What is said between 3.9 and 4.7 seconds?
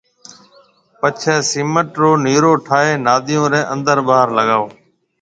ٻاھر لگائو